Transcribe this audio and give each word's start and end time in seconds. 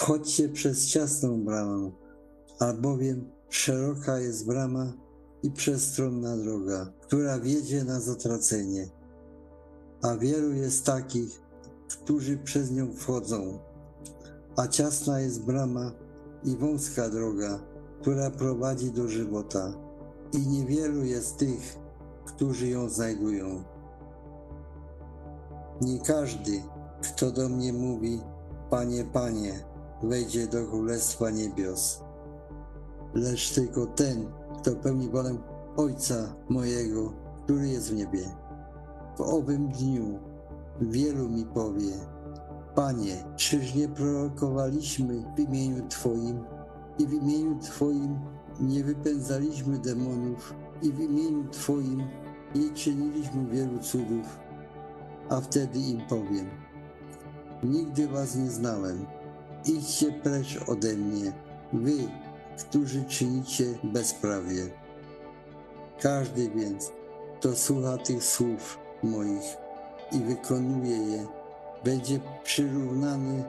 Wchodźcie 0.00 0.48
przez 0.48 0.86
ciasną 0.86 1.44
bramę, 1.44 1.90
albowiem 2.58 3.30
szeroka 3.48 4.18
jest 4.18 4.46
brama 4.46 4.92
i 5.42 5.50
przestronna 5.50 6.36
droga, 6.36 6.92
która 7.00 7.40
wiedzie 7.40 7.84
na 7.84 8.00
zatracenie. 8.00 8.88
A 10.02 10.16
wielu 10.16 10.52
jest 10.52 10.86
takich, 10.86 11.42
którzy 11.88 12.38
przez 12.38 12.70
nią 12.70 12.92
wchodzą. 12.92 13.58
A 14.56 14.68
ciasna 14.68 15.20
jest 15.20 15.44
brama 15.44 15.92
i 16.44 16.56
wąska 16.56 17.08
droga, 17.08 17.60
która 18.00 18.30
prowadzi 18.30 18.90
do 18.90 19.08
żywota. 19.08 19.72
I 20.32 20.46
niewielu 20.46 21.04
jest 21.04 21.36
tych, 21.36 21.78
którzy 22.24 22.68
ją 22.68 22.88
znajdują. 22.88 23.64
Nie 25.80 26.00
każdy, 26.00 26.62
kto 27.02 27.30
do 27.30 27.48
mnie 27.48 27.72
mówi, 27.72 28.20
Panie, 28.70 29.04
Panie, 29.04 29.69
wejdzie 30.02 30.46
do 30.46 30.66
Królestwa 30.66 31.30
Niebios, 31.30 32.02
lecz 33.14 33.54
tylko 33.54 33.86
ten, 33.86 34.26
kto 34.58 34.76
pełni 34.76 35.08
wolę 35.08 35.38
Ojca 35.76 36.36
mojego, 36.48 37.12
który 37.44 37.68
jest 37.68 37.90
w 37.90 37.94
niebie. 37.94 38.24
W 39.16 39.20
owym 39.20 39.68
dniu 39.68 40.18
wielu 40.80 41.28
mi 41.28 41.44
powie, 41.44 41.92
Panie, 42.74 43.24
czyż 43.36 43.74
nie 43.74 43.88
prorokowaliśmy 43.88 45.24
w 45.36 45.40
imieniu 45.40 45.88
Twoim 45.88 46.44
i 46.98 47.06
w 47.06 47.12
imieniu 47.12 47.58
Twoim 47.58 48.18
nie 48.60 48.84
wypędzaliśmy 48.84 49.78
demonów 49.78 50.54
i 50.82 50.92
w 50.92 51.00
imieniu 51.00 51.48
Twoim 51.48 52.02
nie 52.54 52.70
czyniliśmy 52.70 53.46
wielu 53.46 53.78
cudów? 53.78 54.38
A 55.28 55.40
wtedy 55.40 55.78
im 55.78 56.00
powiem, 56.08 56.46
nigdy 57.62 58.08
Was 58.08 58.36
nie 58.36 58.50
znałem, 58.50 59.06
idźcie 59.66 60.12
precz 60.12 60.68
ode 60.68 60.96
mnie, 60.96 61.32
Wy, 61.72 61.92
którzy 62.58 63.04
czynicie 63.04 63.64
bezprawie. 63.84 64.70
Każdy 66.00 66.50
więc, 66.50 66.92
kto 67.38 67.56
słucha 67.56 67.98
tych 67.98 68.24
słów 68.24 68.78
moich 69.02 69.56
i 70.12 70.18
wykonuje 70.18 70.96
je, 70.96 71.26
będzie 71.84 72.20
przyrównany 72.44 73.44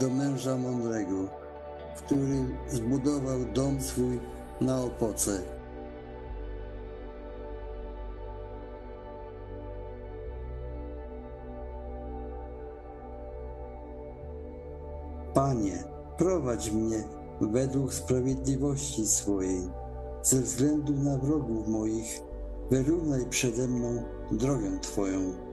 do 0.00 0.10
męża 0.10 0.56
mądrego, 0.56 1.28
który 1.96 2.44
zbudował 2.68 3.44
dom 3.54 3.80
swój 3.80 4.20
na 4.60 4.82
opoce. 4.82 5.59
Panie, 15.34 15.84
prowadź 16.18 16.70
mnie 16.70 17.04
według 17.40 17.94
sprawiedliwości 17.94 19.06
swojej. 19.06 19.60
Ze 20.22 20.40
względu 20.40 20.92
na 20.92 21.18
wrogów 21.18 21.68
moich, 21.68 22.22
wyrównaj 22.70 23.26
przede 23.30 23.68
mną 23.68 24.02
drogę 24.32 24.78
Twoją. 24.82 25.49